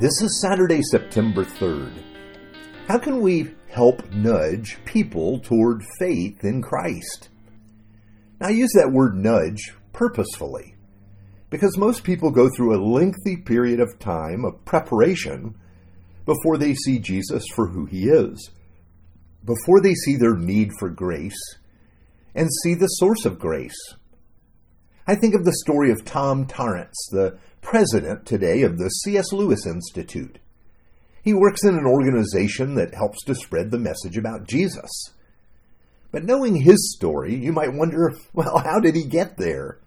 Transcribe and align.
This 0.00 0.22
is 0.22 0.40
Saturday, 0.40 0.80
September 0.80 1.44
3rd. 1.44 1.92
How 2.88 2.96
can 2.96 3.20
we 3.20 3.50
help 3.68 4.10
nudge 4.10 4.78
people 4.86 5.40
toward 5.40 5.82
faith 5.98 6.42
in 6.42 6.62
Christ? 6.62 7.28
Now, 8.40 8.46
I 8.46 8.52
use 8.52 8.70
that 8.76 8.92
word 8.94 9.14
nudge 9.14 9.74
purposefully 9.92 10.74
because 11.50 11.76
most 11.76 12.02
people 12.02 12.30
go 12.30 12.48
through 12.48 12.74
a 12.74 12.80
lengthy 12.82 13.36
period 13.36 13.78
of 13.78 13.98
time 13.98 14.46
of 14.46 14.64
preparation 14.64 15.54
before 16.24 16.56
they 16.56 16.72
see 16.72 16.98
Jesus 16.98 17.44
for 17.54 17.66
who 17.66 17.84
he 17.84 18.04
is, 18.04 18.52
before 19.44 19.82
they 19.82 19.92
see 19.92 20.16
their 20.16 20.34
need 20.34 20.70
for 20.78 20.88
grace 20.88 21.58
and 22.34 22.48
see 22.62 22.72
the 22.72 22.86
source 22.86 23.26
of 23.26 23.38
grace. 23.38 23.96
I 25.10 25.16
think 25.16 25.34
of 25.34 25.44
the 25.44 25.56
story 25.64 25.90
of 25.90 26.04
Tom 26.04 26.46
Tarrants, 26.46 27.08
the 27.10 27.36
president 27.62 28.26
today 28.26 28.62
of 28.62 28.78
the 28.78 28.88
C.S. 28.88 29.32
Lewis 29.32 29.66
Institute. 29.66 30.38
He 31.24 31.34
works 31.34 31.64
in 31.64 31.74
an 31.74 31.84
organization 31.84 32.76
that 32.76 32.94
helps 32.94 33.24
to 33.24 33.34
spread 33.34 33.72
the 33.72 33.78
message 33.80 34.16
about 34.16 34.46
Jesus. 34.46 34.88
But 36.12 36.22
knowing 36.22 36.54
his 36.54 36.94
story, 36.94 37.34
you 37.34 37.50
might 37.52 37.74
wonder, 37.74 38.14
well, 38.32 38.58
how 38.58 38.78
did 38.78 38.94
he 38.94 39.02
get 39.02 39.36
there? 39.36 39.80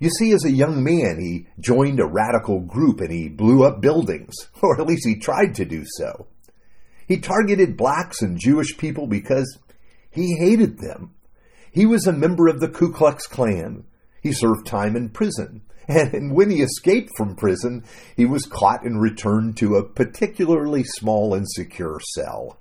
You 0.00 0.10
see, 0.10 0.32
as 0.32 0.44
a 0.44 0.52
young 0.52 0.84
man, 0.84 1.18
he 1.18 1.46
joined 1.58 1.98
a 1.98 2.06
radical 2.06 2.60
group 2.60 3.00
and 3.00 3.10
he 3.10 3.30
blew 3.30 3.64
up 3.64 3.80
buildings, 3.80 4.34
or 4.62 4.78
at 4.78 4.86
least 4.86 5.06
he 5.06 5.18
tried 5.18 5.54
to 5.54 5.64
do 5.64 5.82
so. 5.96 6.26
He 7.08 7.16
targeted 7.16 7.78
blacks 7.78 8.20
and 8.20 8.38
Jewish 8.38 8.76
people 8.76 9.06
because 9.06 9.58
he 10.10 10.36
hated 10.36 10.78
them. 10.78 11.14
He 11.72 11.86
was 11.86 12.06
a 12.06 12.12
member 12.12 12.48
of 12.48 12.60
the 12.60 12.68
Ku 12.68 12.92
Klux 12.92 13.26
Klan. 13.26 13.86
He 14.26 14.32
served 14.32 14.66
time 14.66 14.96
in 14.96 15.10
prison. 15.10 15.62
And 15.88 16.34
when 16.34 16.50
he 16.50 16.62
escaped 16.62 17.12
from 17.16 17.36
prison, 17.36 17.84
he 18.16 18.26
was 18.26 18.44
caught 18.44 18.84
and 18.84 19.00
returned 19.00 19.56
to 19.58 19.76
a 19.76 19.88
particularly 19.88 20.82
small 20.82 21.32
and 21.32 21.46
secure 21.48 22.00
cell. 22.12 22.58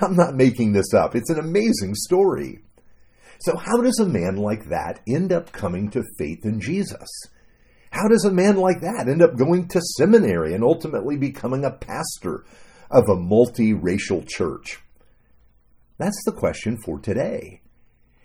I'm 0.00 0.14
not 0.14 0.36
making 0.36 0.72
this 0.72 0.94
up. 0.94 1.16
It's 1.16 1.30
an 1.30 1.40
amazing 1.40 1.96
story. 1.96 2.60
So, 3.40 3.56
how 3.56 3.78
does 3.82 3.98
a 3.98 4.06
man 4.06 4.36
like 4.36 4.68
that 4.68 5.00
end 5.08 5.32
up 5.32 5.50
coming 5.50 5.90
to 5.90 6.04
faith 6.16 6.44
in 6.44 6.60
Jesus? 6.60 7.08
How 7.90 8.06
does 8.06 8.24
a 8.24 8.30
man 8.30 8.54
like 8.54 8.82
that 8.82 9.08
end 9.08 9.20
up 9.20 9.36
going 9.36 9.66
to 9.70 9.80
seminary 9.98 10.54
and 10.54 10.62
ultimately 10.62 11.16
becoming 11.16 11.64
a 11.64 11.72
pastor 11.72 12.44
of 12.88 13.08
a 13.08 13.16
multiracial 13.16 14.24
church? 14.28 14.78
That's 15.98 16.22
the 16.24 16.30
question 16.30 16.78
for 16.84 17.00
today. 17.00 17.62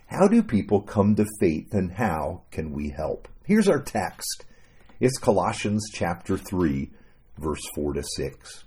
How 0.09 0.27
do 0.27 0.41
people 0.41 0.81
come 0.81 1.15
to 1.17 1.25
faith 1.39 1.71
and 1.71 1.91
how 1.91 2.41
can 2.49 2.71
we 2.71 2.89
help? 2.89 3.27
Here's 3.45 3.67
our 3.67 3.79
text. 3.79 4.43
It's 4.99 5.19
Colossians 5.19 5.85
chapter 5.93 6.35
3, 6.35 6.89
verse 7.38 7.61
4 7.75 7.93
to 7.93 8.02
6. 8.03 8.63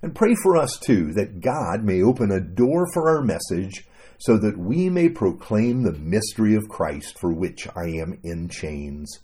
And 0.00 0.14
pray 0.14 0.36
for 0.44 0.56
us 0.56 0.78
too 0.78 1.12
that 1.14 1.40
God 1.40 1.82
may 1.82 2.02
open 2.02 2.30
a 2.30 2.38
door 2.38 2.86
for 2.94 3.10
our 3.10 3.20
message 3.20 3.84
so 4.18 4.38
that 4.38 4.56
we 4.56 4.88
may 4.88 5.08
proclaim 5.08 5.82
the 5.82 5.98
mystery 5.98 6.54
of 6.54 6.68
Christ 6.68 7.18
for 7.18 7.32
which 7.32 7.66
I 7.74 7.88
am 7.88 8.20
in 8.22 8.48
chains. 8.48 9.18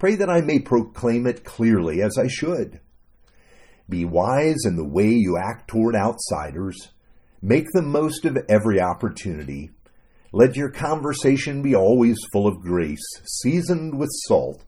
Pray 0.00 0.16
that 0.16 0.28
I 0.28 0.40
may 0.40 0.58
proclaim 0.58 1.28
it 1.28 1.44
clearly 1.44 2.02
as 2.02 2.18
I 2.18 2.26
should. 2.26 2.80
Be 3.88 4.04
wise 4.04 4.64
in 4.64 4.74
the 4.74 4.84
way 4.84 5.10
you 5.10 5.38
act 5.38 5.68
toward 5.68 5.94
outsiders. 5.94 6.88
Make 7.40 7.66
the 7.72 7.82
most 7.82 8.24
of 8.24 8.36
every 8.48 8.80
opportunity 8.80 9.70
let 10.32 10.56
your 10.56 10.70
conversation 10.70 11.62
be 11.62 11.74
always 11.74 12.16
full 12.32 12.46
of 12.46 12.60
grace, 12.60 13.04
seasoned 13.24 13.98
with 13.98 14.10
salt, 14.26 14.64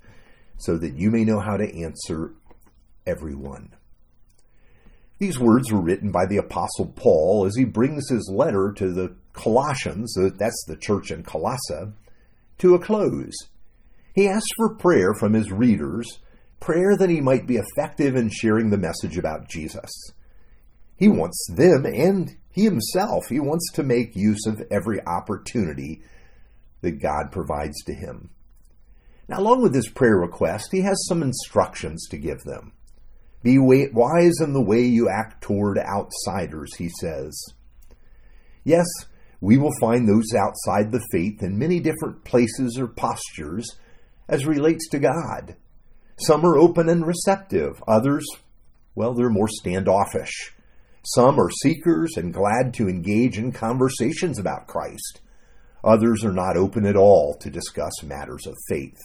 so 0.58 0.78
that 0.78 0.94
you 0.94 1.11
may 1.11 1.25
know 1.25 1.41
how 1.41 1.56
to 1.56 1.83
answer 1.83 2.34
everyone. 3.06 3.75
These 5.19 5.39
words 5.39 5.70
were 5.70 5.83
written 5.83 6.11
by 6.11 6.25
the 6.27 6.39
Apostle 6.39 6.86
Paul 6.97 7.44
as 7.44 7.55
he 7.55 7.64
brings 7.64 8.08
his 8.08 8.33
letter 8.35 8.73
to 8.77 8.90
the 8.90 9.17
Colossians, 9.33 10.14
that's 10.39 10.64
the 10.67 10.77
church 10.77 11.11
in 11.11 11.23
Colossae, 11.23 11.92
to 12.58 12.74
a 12.74 12.79
close. 12.79 13.35
He 14.14 14.27
asks 14.29 14.48
for 14.56 14.74
prayer 14.77 15.14
from 15.14 15.35
his 15.35 15.52
readers, 15.52 16.20
prayer 16.58 16.96
that 16.96 17.11
he 17.11 17.20
might 17.20 17.46
be 17.46 17.58
effective 17.58 18.17
in 18.17 18.30
sharing 18.30 18.70
the 18.70 18.79
message 18.79 19.18
about 19.18 19.48
Jesus. 19.48 19.90
He 20.96 21.08
wants 21.08 21.46
them 21.55 21.85
and 21.86 22.36
he 22.50 22.64
himself, 22.64 23.28
he 23.28 23.40
wants 23.40 23.70
to 23.72 23.83
make 23.83 24.16
use 24.16 24.46
of 24.46 24.62
every 24.70 25.00
opportunity 25.06 26.02
that 26.83 27.00
God 27.00 27.30
provides 27.30 27.83
to 27.84 27.94
him. 27.94 28.30
Now, 29.28 29.38
along 29.38 29.62
with 29.62 29.72
this 29.72 29.88
prayer 29.88 30.16
request, 30.16 30.70
he 30.72 30.80
has 30.80 31.06
some 31.06 31.22
instructions 31.22 32.08
to 32.08 32.18
give 32.18 32.40
them. 32.40 32.72
Be 33.42 33.58
wise 33.58 34.40
in 34.40 34.52
the 34.52 34.62
way 34.62 34.83
you 34.83 35.08
act 35.08 35.42
toward 35.42 35.78
outsiders, 35.78 36.74
he 36.77 36.90
says. 37.00 37.40
Yes, 38.64 38.86
we 39.40 39.56
will 39.56 39.72
find 39.80 40.06
those 40.06 40.34
outside 40.34 40.90
the 40.90 41.06
faith 41.12 41.42
in 41.42 41.58
many 41.58 41.80
different 41.80 42.24
places 42.24 42.77
or 42.78 42.88
postures 42.88 43.77
as 44.28 44.46
relates 44.46 44.88
to 44.90 44.98
God. 44.98 45.56
Some 46.18 46.44
are 46.44 46.58
open 46.58 46.88
and 46.88 47.06
receptive, 47.06 47.82
others, 47.88 48.27
well, 48.94 49.14
they're 49.14 49.30
more 49.30 49.48
standoffish. 49.48 50.52
Some 51.02 51.40
are 51.40 51.50
seekers 51.62 52.16
and 52.16 52.34
glad 52.34 52.74
to 52.74 52.88
engage 52.88 53.38
in 53.38 53.52
conversations 53.52 54.38
about 54.38 54.66
Christ. 54.66 55.20
Others 55.83 56.24
are 56.24 56.33
not 56.33 56.56
open 56.56 56.84
at 56.84 56.96
all 56.96 57.36
to 57.40 57.50
discuss 57.50 58.02
matters 58.02 58.46
of 58.46 58.55
faith. 58.68 58.98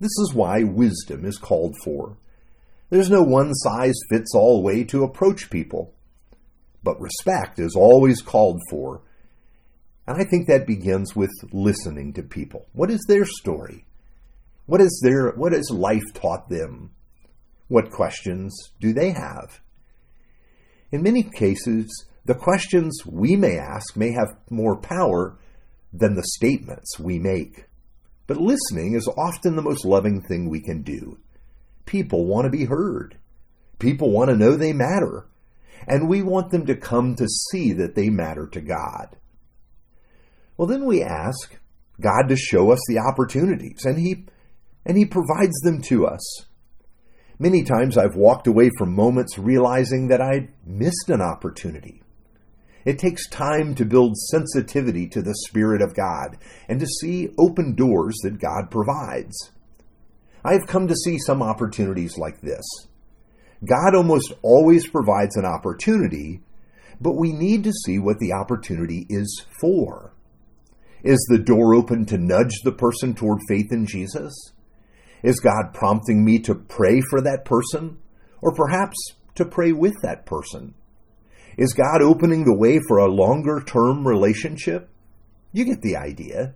This 0.00 0.10
is 0.18 0.34
why 0.34 0.64
wisdom 0.64 1.24
is 1.24 1.38
called 1.38 1.76
for. 1.84 2.16
There's 2.90 3.10
no 3.10 3.22
one 3.22 3.54
size 3.54 3.96
fits 4.10 4.34
all 4.34 4.62
way 4.62 4.82
to 4.84 5.04
approach 5.04 5.50
people, 5.50 5.94
but 6.82 7.00
respect 7.00 7.58
is 7.58 7.76
always 7.76 8.20
called 8.22 8.60
for. 8.70 9.02
And 10.06 10.20
I 10.20 10.24
think 10.24 10.48
that 10.48 10.66
begins 10.66 11.14
with 11.14 11.30
listening 11.52 12.12
to 12.14 12.22
people. 12.22 12.66
What 12.72 12.90
is 12.90 13.04
their 13.06 13.24
story? 13.24 13.84
What 14.66 14.80
is 14.80 15.00
their 15.04 15.32
what 15.32 15.52
has 15.52 15.70
life 15.70 16.14
taught 16.14 16.48
them? 16.48 16.92
What 17.68 17.90
questions 17.90 18.70
do 18.80 18.92
they 18.92 19.10
have? 19.10 19.60
In 20.90 21.02
many 21.02 21.22
cases, 21.22 22.06
the 22.24 22.34
questions 22.34 23.02
we 23.06 23.36
may 23.36 23.58
ask 23.58 23.96
may 23.96 24.12
have 24.12 24.36
more 24.50 24.76
power 24.76 25.38
than 25.92 26.14
the 26.14 26.26
statements 26.36 26.98
we 26.98 27.18
make. 27.18 27.66
But 28.26 28.38
listening 28.38 28.94
is 28.94 29.08
often 29.16 29.56
the 29.56 29.62
most 29.62 29.84
loving 29.84 30.22
thing 30.22 30.48
we 30.48 30.60
can 30.60 30.82
do. 30.82 31.18
People 31.86 32.26
want 32.26 32.44
to 32.44 32.50
be 32.50 32.66
heard. 32.66 33.16
People 33.78 34.10
want 34.10 34.30
to 34.30 34.36
know 34.36 34.56
they 34.56 34.72
matter. 34.72 35.26
And 35.86 36.08
we 36.08 36.22
want 36.22 36.50
them 36.50 36.66
to 36.66 36.76
come 36.76 37.14
to 37.16 37.26
see 37.50 37.72
that 37.72 37.94
they 37.94 38.10
matter 38.10 38.46
to 38.48 38.60
God. 38.60 39.16
Well, 40.56 40.68
then 40.68 40.84
we 40.84 41.02
ask 41.02 41.56
God 42.00 42.28
to 42.28 42.36
show 42.36 42.72
us 42.72 42.80
the 42.88 42.98
opportunities, 42.98 43.84
and 43.84 43.98
He, 43.98 44.26
and 44.84 44.98
He 44.98 45.04
provides 45.04 45.58
them 45.62 45.80
to 45.82 46.06
us. 46.06 46.46
Many 47.38 47.62
times 47.62 47.96
I've 47.96 48.16
walked 48.16 48.48
away 48.48 48.70
from 48.76 48.94
moments 48.94 49.38
realizing 49.38 50.08
that 50.08 50.20
I'd 50.20 50.48
missed 50.66 51.08
an 51.08 51.20
opportunity. 51.20 52.02
It 52.84 52.98
takes 52.98 53.28
time 53.28 53.74
to 53.76 53.84
build 53.84 54.16
sensitivity 54.16 55.06
to 55.08 55.22
the 55.22 55.36
Spirit 55.46 55.80
of 55.80 55.94
God 55.94 56.36
and 56.68 56.80
to 56.80 56.86
see 56.86 57.30
open 57.38 57.74
doors 57.74 58.16
that 58.22 58.40
God 58.40 58.70
provides. 58.70 59.52
I've 60.44 60.66
come 60.66 60.88
to 60.88 60.96
see 60.96 61.18
some 61.18 61.42
opportunities 61.42 62.16
like 62.16 62.40
this. 62.40 62.64
God 63.64 63.94
almost 63.94 64.32
always 64.42 64.88
provides 64.88 65.36
an 65.36 65.44
opportunity, 65.44 66.40
but 67.00 67.16
we 67.16 67.32
need 67.32 67.64
to 67.64 67.72
see 67.72 67.98
what 67.98 68.18
the 68.18 68.32
opportunity 68.32 69.06
is 69.08 69.44
for. 69.60 70.14
Is 71.04 71.24
the 71.30 71.38
door 71.38 71.74
open 71.74 72.06
to 72.06 72.18
nudge 72.18 72.62
the 72.64 72.72
person 72.72 73.14
toward 73.14 73.38
faith 73.48 73.70
in 73.70 73.86
Jesus? 73.86 74.52
Is 75.22 75.40
God 75.40 75.74
prompting 75.74 76.24
me 76.24 76.38
to 76.40 76.54
pray 76.54 77.00
for 77.10 77.20
that 77.20 77.44
person? 77.44 77.98
Or 78.40 78.54
perhaps 78.54 78.96
to 79.34 79.44
pray 79.44 79.72
with 79.72 79.94
that 80.02 80.26
person? 80.26 80.74
Is 81.56 81.72
God 81.72 82.02
opening 82.02 82.44
the 82.44 82.56
way 82.56 82.78
for 82.86 82.98
a 82.98 83.10
longer 83.10 83.60
term 83.60 84.06
relationship? 84.06 84.88
You 85.52 85.64
get 85.64 85.82
the 85.82 85.96
idea. 85.96 86.54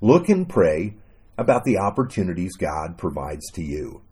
Look 0.00 0.28
and 0.28 0.48
pray 0.48 0.94
about 1.36 1.64
the 1.64 1.78
opportunities 1.78 2.56
God 2.56 2.98
provides 2.98 3.50
to 3.54 3.62
you. 3.62 4.02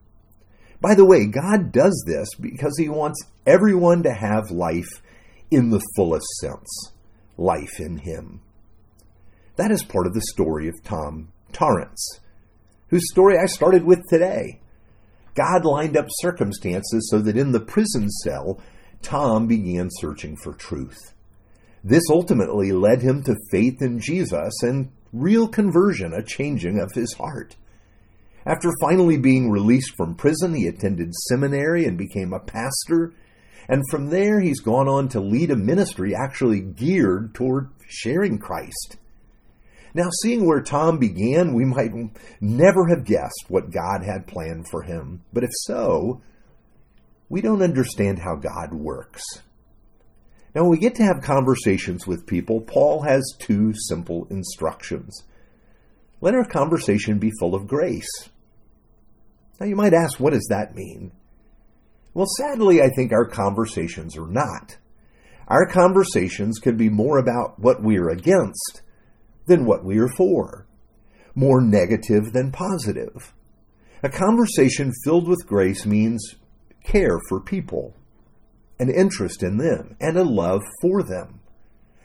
By 0.81 0.95
the 0.95 1.05
way, 1.05 1.27
God 1.27 1.71
does 1.71 2.05
this 2.07 2.29
because 2.41 2.77
He 2.79 2.89
wants 2.89 3.23
everyone 3.47 4.03
to 4.03 4.13
have 4.13 4.51
life 4.51 5.03
in 5.51 5.71
the 5.71 5.85
fullest 5.95 6.27
sense 6.41 6.93
life 7.37 7.79
in 7.79 7.99
Him. 7.99 8.41
That 9.57 9.71
is 9.71 9.83
part 9.83 10.07
of 10.07 10.15
the 10.15 10.23
story 10.33 10.69
of 10.69 10.83
Tom 10.83 11.33
Tarrants 11.53 12.21
whose 12.91 13.11
story 13.11 13.39
I 13.39 13.47
started 13.47 13.85
with 13.85 14.07
today. 14.09 14.61
God 15.35 15.65
lined 15.65 15.97
up 15.97 16.07
circumstances 16.11 17.09
so 17.11 17.21
that 17.21 17.37
in 17.37 17.53
the 17.53 17.61
prison 17.61 18.11
cell, 18.11 18.61
Tom 19.01 19.47
began 19.47 19.89
searching 19.91 20.37
for 20.37 20.53
truth. 20.53 21.15
This 21.83 22.03
ultimately 22.11 22.73
led 22.73 23.01
him 23.01 23.23
to 23.23 23.37
faith 23.51 23.81
in 23.81 24.01
Jesus 24.01 24.63
and 24.63 24.91
real 25.13 25.49
conversion, 25.49 26.13
a 26.13 26.23
changing 26.23 26.79
of 26.79 26.93
his 26.93 27.15
heart. 27.15 27.57
After 28.45 28.71
finally 28.81 29.19
being 29.19 29.51
released 29.51 29.95
from 29.97 30.15
prison, 30.15 30.55
he 30.55 30.67
attended 30.67 31.15
seminary 31.29 31.85
and 31.85 31.97
became 31.97 32.33
a 32.33 32.41
pastor. 32.41 33.13
And 33.69 33.83
from 33.91 34.11
there, 34.11 34.41
he's 34.41 34.61
gone 34.61 34.89
on 34.89 35.09
to 35.11 35.21
lead 35.21 35.51
a 35.51 35.57
ministry 35.57 36.15
actually 36.15 36.61
geared 36.61 37.35
toward 37.35 37.71
sharing 37.89 38.39
Christ. 38.39 38.97
Now, 39.95 40.09
seeing 40.23 40.47
where 40.47 40.63
Tom 40.63 40.99
began, 40.99 41.55
we 41.55 41.65
might 41.65 41.93
never 42.41 42.87
have 42.89 43.05
guessed 43.05 43.47
what 43.49 43.73
God 43.73 44.05
had 44.05 44.27
planned 44.27 44.69
for 44.69 44.83
him. 44.83 45.23
But 45.33 45.45
if 45.45 45.51
so, 45.53 46.23
we 47.29 47.41
don't 47.41 47.63
understand 47.63 48.21
how 48.21 48.37
God 48.37 48.73
works. 48.73 49.23
Now, 50.55 50.63
when 50.63 50.71
we 50.71 50.79
get 50.79 50.97
to 50.97 51.05
have 51.05 51.23
conversations 51.23 52.07
with 52.07 52.27
people, 52.27 52.61
Paul 52.61 53.03
has 53.03 53.35
two 53.39 53.73
simple 53.75 54.27
instructions. 54.31 55.25
Let 56.21 56.35
our 56.35 56.45
conversation 56.45 57.19
be 57.19 57.31
full 57.39 57.55
of 57.55 57.67
grace. 57.67 58.29
Now, 59.59 59.67
you 59.67 59.77
might 59.77 59.95
ask, 59.95 60.19
what 60.19 60.33
does 60.33 60.47
that 60.51 60.75
mean? 60.75 61.13
Well, 62.15 62.27
sadly, 62.39 62.83
I 62.83 62.89
think 62.91 63.13
our 63.13 63.27
conversations 63.27 64.17
are 64.17 64.27
not. 64.27 64.77
Our 65.47 65.67
conversations 65.67 66.59
can 66.59 66.77
be 66.77 66.89
more 66.89 67.19
about 67.19 67.59
what 67.59 67.83
we're 67.83 68.11
against 68.11 68.83
than 69.47 69.65
what 69.65 69.85
we 69.85 69.99
are 69.99 70.11
for, 70.17 70.67
more 71.35 71.61
negative 71.61 72.33
than 72.33 72.53
positive. 72.53 73.33
A 74.03 74.09
conversation 74.09 74.93
filled 75.05 75.29
with 75.29 75.47
grace 75.47 75.85
means 75.85 76.37
care 76.85 77.19
for 77.29 77.41
people, 77.41 77.95
an 78.79 78.91
interest 78.91 79.43
in 79.43 79.59
them, 79.59 79.97
and 80.01 80.17
a 80.17 80.25
love 80.25 80.63
for 80.81 81.03
them. 81.03 81.41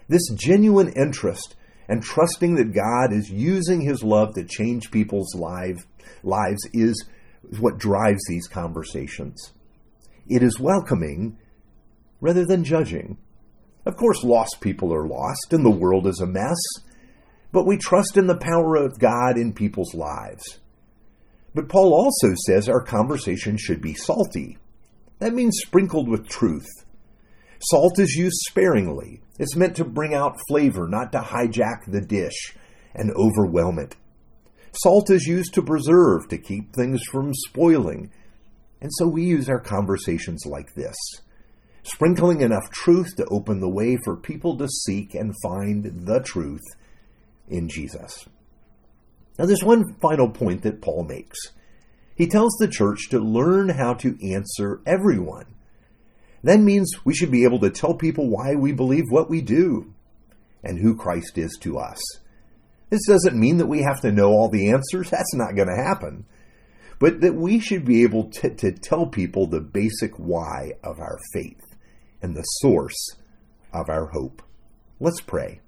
This 0.07 0.29
genuine 0.35 0.89
interest 0.89 1.55
and 1.87 2.03
trusting 2.03 2.55
that 2.55 2.73
God 2.73 3.13
is 3.13 3.29
using 3.29 3.81
his 3.81 4.03
love 4.03 4.33
to 4.35 4.43
change 4.43 4.91
people's 4.91 5.35
lives, 5.35 5.85
lives 6.23 6.67
is 6.73 7.05
what 7.59 7.77
drives 7.77 8.21
these 8.27 8.47
conversations. 8.47 9.53
It 10.27 10.41
is 10.41 10.59
welcoming 10.59 11.37
rather 12.19 12.45
than 12.45 12.63
judging. 12.63 13.17
Of 13.85 13.95
course, 13.97 14.23
lost 14.23 14.61
people 14.61 14.93
are 14.93 15.07
lost 15.07 15.51
and 15.51 15.63
the 15.63 15.69
world 15.69 16.07
is 16.07 16.19
a 16.19 16.25
mess, 16.25 16.57
but 17.55 17.65
we 17.65 17.77
trust 17.77 18.17
in 18.17 18.27
the 18.27 18.35
power 18.35 18.75
of 18.75 18.99
God 18.99 19.37
in 19.37 19.53
people's 19.53 19.93
lives. 19.95 20.59
But 21.53 21.69
Paul 21.69 21.93
also 21.93 22.35
says 22.45 22.67
our 22.67 22.83
conversation 22.83 23.55
should 23.55 23.81
be 23.81 23.93
salty. 23.93 24.57
That 25.19 25.33
means 25.33 25.61
sprinkled 25.65 26.09
with 26.09 26.27
truth. 26.27 26.67
Salt 27.61 27.97
is 27.97 28.13
used 28.13 28.35
sparingly. 28.49 29.21
It's 29.39 29.55
meant 29.55 29.77
to 29.77 29.85
bring 29.85 30.13
out 30.13 30.41
flavor, 30.49 30.85
not 30.85 31.13
to 31.13 31.19
hijack 31.19 31.89
the 31.89 32.01
dish 32.01 32.57
and 32.93 33.13
overwhelm 33.13 33.79
it. 33.79 33.95
Salt 34.73 35.09
is 35.09 35.25
used 35.25 35.53
to 35.53 35.63
preserve, 35.63 36.27
to 36.27 36.37
keep 36.37 36.73
things 36.73 37.03
from 37.09 37.33
spoiling. 37.33 38.11
And 38.81 38.91
so 38.95 39.07
we 39.07 39.23
use 39.23 39.47
our 39.47 39.61
conversations 39.61 40.45
like 40.45 40.73
this, 40.75 40.97
sprinkling 41.83 42.41
enough 42.41 42.69
truth 42.69 43.15
to 43.15 43.25
open 43.27 43.61
the 43.61 43.69
way 43.69 43.97
for 44.03 44.17
people 44.17 44.57
to 44.57 44.67
seek 44.67 45.15
and 45.15 45.33
find 45.41 46.05
the 46.05 46.19
truth 46.19 46.59
in 47.47 47.69
Jesus. 47.69 48.25
Now, 49.37 49.45
there's 49.45 49.63
one 49.63 49.95
final 50.01 50.29
point 50.29 50.63
that 50.63 50.81
Paul 50.81 51.03
makes. 51.03 51.37
He 52.15 52.27
tells 52.27 52.55
the 52.59 52.67
church 52.67 53.09
to 53.09 53.19
learn 53.19 53.69
how 53.69 53.93
to 53.95 54.17
answer 54.31 54.81
everyone. 54.85 55.45
That 56.43 56.59
means 56.59 57.03
we 57.03 57.13
should 57.13 57.31
be 57.31 57.43
able 57.43 57.59
to 57.59 57.69
tell 57.69 57.95
people 57.95 58.29
why 58.29 58.55
we 58.55 58.71
believe 58.71 59.05
what 59.09 59.29
we 59.29 59.41
do 59.41 59.93
and 60.63 60.79
who 60.79 60.95
Christ 60.95 61.37
is 61.37 61.57
to 61.61 61.77
us. 61.77 61.99
This 62.89 63.05
doesn't 63.07 63.37
mean 63.37 63.57
that 63.57 63.67
we 63.67 63.81
have 63.81 63.99
to 64.01 64.11
know 64.11 64.29
all 64.29 64.49
the 64.49 64.69
answers. 64.71 65.09
That's 65.11 65.33
not 65.33 65.55
going 65.55 65.67
to 65.67 65.83
happen. 65.83 66.25
But 66.99 67.21
that 67.21 67.35
we 67.35 67.59
should 67.59 67.83
be 67.83 68.03
able 68.03 68.29
to, 68.29 68.49
to 68.55 68.71
tell 68.71 69.07
people 69.07 69.47
the 69.47 69.59
basic 69.59 70.17
why 70.17 70.73
of 70.83 70.99
our 70.99 71.19
faith 71.33 71.59
and 72.21 72.35
the 72.35 72.43
source 72.43 73.15
of 73.73 73.89
our 73.89 74.07
hope. 74.07 74.41
Let's 74.99 75.19
pray. 75.19 75.59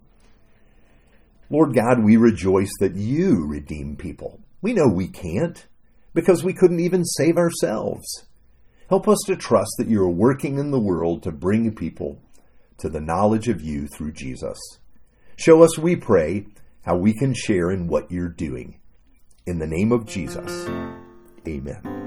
Lord 1.50 1.74
God, 1.74 2.04
we 2.04 2.18
rejoice 2.18 2.72
that 2.80 2.96
you 2.96 3.46
redeem 3.46 3.96
people. 3.96 4.42
We 4.62 4.74
know 4.74 4.88
we 4.88 5.08
can't 5.08 5.66
because 6.14 6.44
we 6.44 6.54
couldn't 6.54 6.80
even 6.80 7.06
save 7.06 7.38
ourselves. 7.38 8.26
Help 8.90 9.08
us 9.08 9.20
to 9.28 9.36
trust 9.36 9.72
that 9.78 9.88
you 9.88 10.02
are 10.02 10.10
working 10.10 10.58
in 10.58 10.72
the 10.72 10.80
world 10.80 11.24
to 11.24 11.32
bring 11.32 11.74
people 11.76 12.22
to 12.78 12.90
the 12.90 13.02
knowledge 13.02 13.48
of 13.48 13.62
you 13.62 13.88
through 13.88 14.14
Jesus. 14.14 14.58
Show 15.36 15.64
us, 15.64 15.78
we 15.78 15.96
pray, 15.96 16.48
how 16.84 16.98
we 16.98 17.14
can 17.14 17.34
share 17.34 17.70
in 17.72 17.88
what 17.88 18.12
you're 18.12 18.30
doing. 18.30 18.80
In 19.46 19.60
the 19.60 19.68
name 19.68 19.92
of 19.92 20.06
Jesus, 20.06 20.68
amen. 21.48 22.07